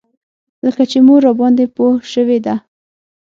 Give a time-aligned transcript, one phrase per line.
[0.65, 2.55] لکه چې مور راباندې پوه شوې ده.